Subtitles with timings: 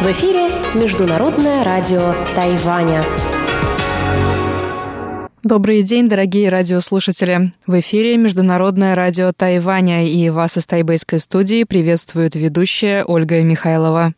[0.00, 3.04] В эфире Международное радио Тайваня.
[5.44, 7.52] Добрый день, дорогие радиослушатели!
[7.66, 14.14] В эфире Международное радио Тайваня и вас из тайбэйской студии приветствует ведущая Ольга Михайлова.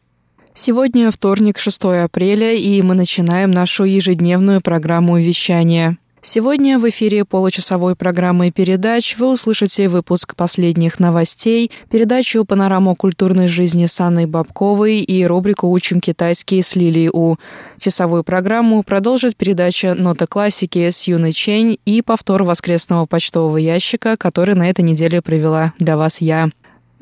[0.54, 5.98] Сегодня вторник, 6 апреля, и мы начинаем нашу ежедневную программу вещания.
[6.26, 13.84] Сегодня в эфире получасовой программы передач вы услышите выпуск последних новостей, передачу «Панораму культурной жизни»
[13.84, 17.36] с Анной Бабковой и рубрику «Учим китайский» с Лилией У.
[17.78, 24.54] Часовую программу продолжит передача «Нота классики» с Юной Чень и повтор воскресного почтового ящика, который
[24.54, 26.48] на этой неделе провела для вас я.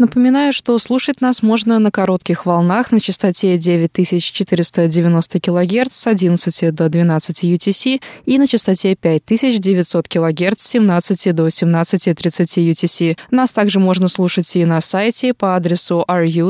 [0.03, 6.89] Напоминаю, что слушать нас можно на коротких волнах на частоте 9490 кГц с 11 до
[6.89, 13.17] 12 UTC и на частоте 5900 кГц с 17 до 17.30 UTC.
[13.31, 16.47] Нас также можно слушать и на сайте по адресу ru.rti.org.tw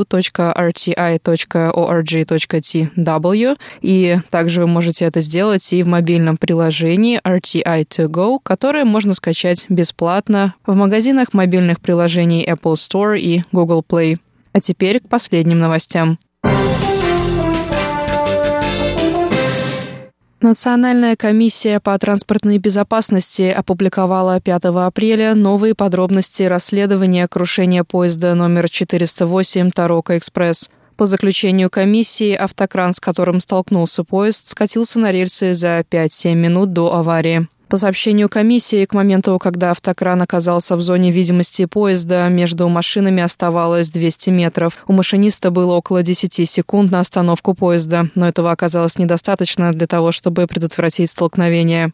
[3.81, 10.55] и также вы можете это сделать и в мобильном приложении RTI2Go, которое можно скачать бесплатно
[10.65, 14.19] в магазинах мобильных приложений Apple Store и Google Play.
[14.53, 16.17] А теперь к последним новостям.
[20.43, 29.71] Национальная комиссия по транспортной безопасности опубликовала 5 апреля новые подробности расследования крушения поезда номер 408
[29.71, 30.69] Тарока Экспресс.
[30.97, 36.93] По заключению комиссии, автокран, с которым столкнулся поезд, скатился на рельсы за 5-7 минут до
[36.93, 37.47] аварии.
[37.73, 43.89] По сообщению комиссии, к моменту, когда автокран оказался в зоне видимости поезда, между машинами оставалось
[43.89, 44.83] 200 метров.
[44.85, 50.11] У машиниста было около 10 секунд на остановку поезда, но этого оказалось недостаточно для того,
[50.11, 51.93] чтобы предотвратить столкновение.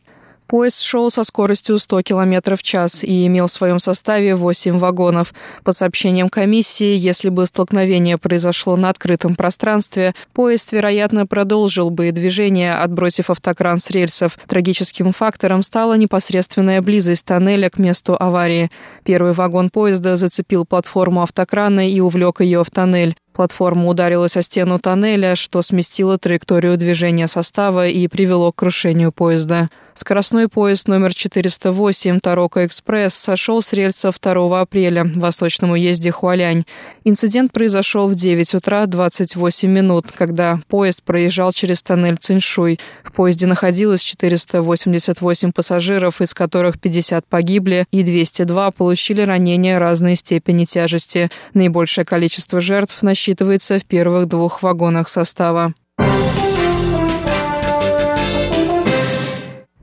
[0.49, 5.31] Поезд шел со скоростью 100 км в час и имел в своем составе 8 вагонов.
[5.63, 12.73] По сообщениям комиссии, если бы столкновение произошло на открытом пространстве, поезд, вероятно, продолжил бы движение,
[12.73, 14.39] отбросив автокран с рельсов.
[14.47, 18.71] Трагическим фактором стала непосредственная близость тоннеля к месту аварии.
[19.03, 23.15] Первый вагон поезда зацепил платформу автокрана и увлек ее в тоннель.
[23.33, 29.69] Платформа ударилась о стену тоннеля, что сместило траекторию движения состава и привело к крушению поезда.
[29.99, 36.63] Скоростной поезд номер 408 Тарока Экспресс сошел с рельса 2 апреля в восточном уезде Хуалянь.
[37.03, 42.79] Инцидент произошел в 9 утра 28 минут, когда поезд проезжал через тоннель Циншуй.
[43.03, 50.63] В поезде находилось 488 пассажиров, из которых 50 погибли и 202 получили ранения разной степени
[50.63, 51.29] тяжести.
[51.53, 55.73] Наибольшее количество жертв насчитывается в первых двух вагонах состава.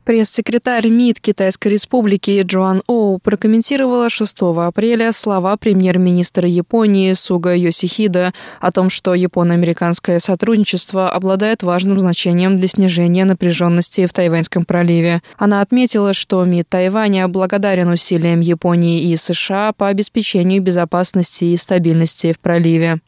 [0.05, 8.73] Пресс-секретарь МИД Китайской Республики Джоан Оу прокомментировала 6 апреля слова премьер-министра Японии Суга Йосихида о
[8.73, 15.21] том, что японо-американское сотрудничество обладает важным значением для снижения напряженности в Тайваньском проливе.
[15.37, 22.33] Она отметила, что МИД Тайваня благодарен усилиям Японии и США по обеспечению безопасности и стабильности
[22.33, 23.01] в проливе.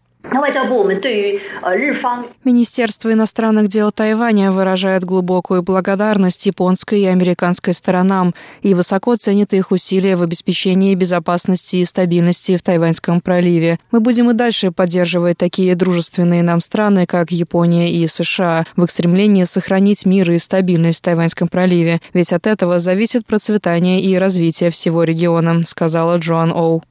[2.44, 9.70] Министерство иностранных дел Тайваня выражает глубокую благодарность японской и американской сторонам и высоко ценит их
[9.70, 13.78] усилия в обеспечении безопасности и стабильности в Тайваньском проливе.
[13.90, 18.90] Мы будем и дальше поддерживать такие дружественные нам страны, как Япония и США, в их
[18.90, 24.70] стремлении сохранить мир и стабильность в Тайваньском проливе, ведь от этого зависит процветание и развитие
[24.70, 26.82] всего региона, сказала Джоан Оу.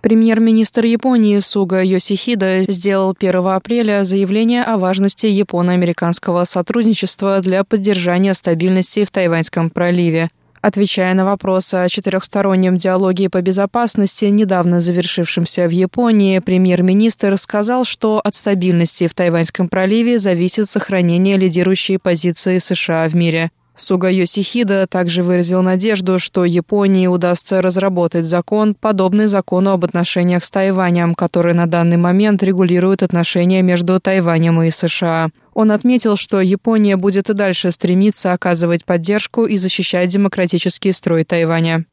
[0.00, 9.04] Премьер-министр Японии Суга Йосихида сделал 1 апреля заявление о важности японо-американского сотрудничества для поддержания стабильности
[9.04, 10.28] в Тайваньском проливе.
[10.60, 18.20] Отвечая на вопрос о четырехстороннем диалоге по безопасности, недавно завершившемся в Японии, премьер-министр сказал, что
[18.20, 23.50] от стабильности в Тайваньском проливе зависит сохранение лидирующей позиции США в мире.
[23.78, 30.50] Суга Йосихида также выразил надежду, что Японии удастся разработать закон, подобный закону об отношениях с
[30.50, 35.28] Тайванем, который на данный момент регулирует отношения между Тайванем и США.
[35.54, 41.84] Он отметил, что Япония будет и дальше стремиться оказывать поддержку и защищать демократический строй Тайваня.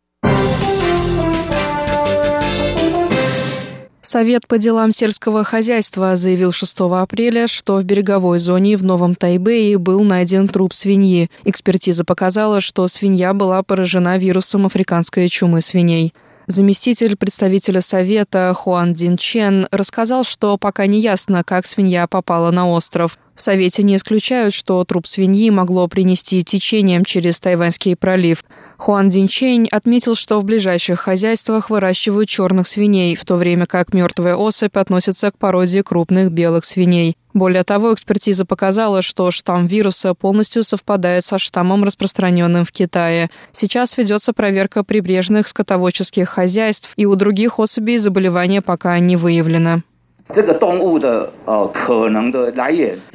[4.16, 9.78] Совет по делам сельского хозяйства заявил 6 апреля, что в береговой зоне в Новом Тайбэе
[9.78, 11.30] был найден труп свиньи.
[11.44, 16.14] Экспертиза показала, что свинья была поражена вирусом африканской чумы свиней.
[16.48, 22.70] Заместитель представителя Совета Хуан Дин Чен рассказал, что пока не ясно, как свинья попала на
[22.70, 23.18] остров.
[23.36, 28.46] В Совете не исключают, что труп свиньи могло принести течением через Тайваньский пролив.
[28.78, 34.36] Хуан Динчень отметил, что в ближайших хозяйствах выращивают черных свиней, в то время как мертвая
[34.36, 37.18] особь относится к породе крупных белых свиней.
[37.34, 43.30] Более того, экспертиза показала, что штамм вируса полностью совпадает со штаммом, распространенным в Китае.
[43.52, 49.82] Сейчас ведется проверка прибрежных скотоводческих хозяйств, и у других особей заболевания пока не выявлено.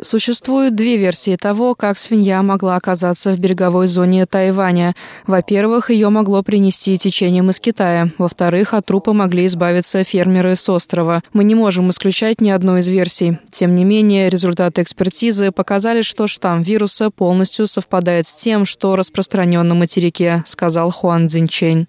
[0.02, 4.94] Существуют две версии того, как свинья могла оказаться в береговой зоне Тайваня.
[5.26, 8.10] Во-первых, ее могло принести течением из Китая.
[8.18, 11.24] Во-вторых, от трупа могли избавиться фермеры с острова.
[11.32, 13.40] Мы не можем исключать ни одной из версий.
[13.50, 19.66] Тем не менее, результаты экспертизы показали, что штамм вируса полностью совпадает с тем, что распространен
[19.66, 21.88] на материке, сказал Хуан Цзиньчень.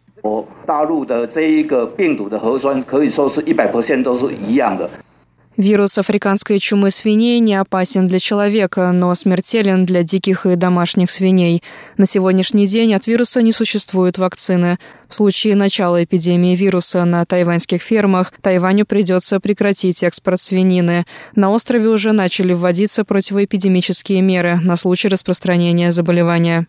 [0.67, 4.91] 大陆的这一个病毒的核酸可以说是一百都是一样的。
[5.62, 11.62] Вирус африканской чумы свиней не опасен для человека, но смертелен для диких и домашних свиней.
[11.98, 14.80] На сегодняшний день от вируса не существует вакцины.
[15.08, 21.06] В случае начала эпидемии вируса на тайваньских фермах Тайваню придется прекратить экспорт свинины.
[21.36, 26.66] На острове уже начали вводиться противоэпидемические меры на случай распространения заболевания.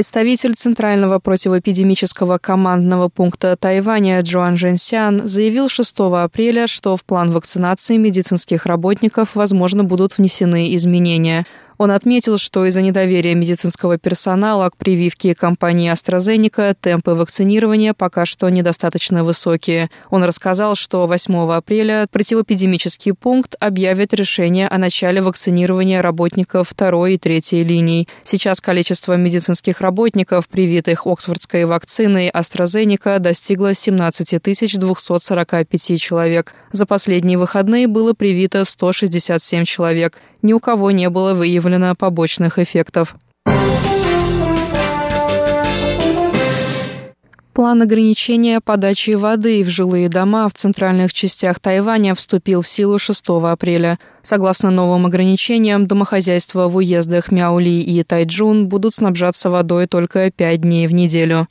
[0.00, 7.98] Представитель Центрального противоэпидемического командного пункта Тайваня Джоан Женсян заявил 6 апреля, что в план вакцинации
[7.98, 11.44] медицинских работников, возможно, будут внесены изменения.
[11.80, 18.50] Он отметил, что из-за недоверия медицинского персонала к прививке компании AstraZeneca темпы вакцинирования пока что
[18.50, 19.88] недостаточно высокие.
[20.10, 27.18] Он рассказал, что 8 апреля противоэпидемический пункт объявит решение о начале вакцинирования работников второй и
[27.18, 28.08] третьей линий.
[28.24, 34.38] Сейчас количество медицинских работников, привитых Оксфордской вакциной AstraZeneca, достигло 17
[34.78, 36.54] 245 человек.
[36.72, 40.20] За последние выходные было привито 167 человек.
[40.42, 43.16] Ни у кого не было выявлено побочных эффектов.
[47.60, 53.22] План ограничения подачи воды в жилые дома в центральных частях Тайваня вступил в силу 6
[53.44, 53.98] апреля.
[54.22, 60.86] Согласно новым ограничениям, домохозяйства в уездах Мяули и Тайджун будут снабжаться водой только 5 дней
[60.86, 61.48] в неделю.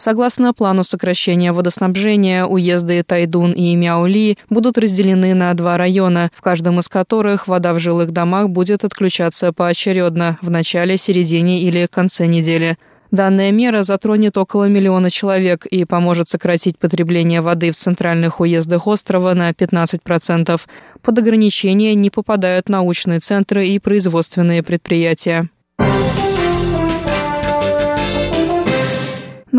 [0.00, 6.80] Согласно плану сокращения водоснабжения, уезды Тайдун и Мяули будут разделены на два района, в каждом
[6.80, 12.78] из которых вода в жилых домах будет отключаться поочередно в начале, середине или конце недели.
[13.10, 19.34] Данная мера затронет около миллиона человек и поможет сократить потребление воды в центральных уездах острова
[19.34, 20.60] на 15%.
[21.02, 25.50] Под ограничения не попадают научные центры и производственные предприятия.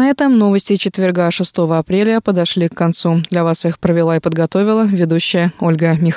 [0.01, 3.21] На этом новости четверга 6 апреля подошли к концу.
[3.29, 6.09] Для вас их провела и подготовила ведущая Ольга Михайловна.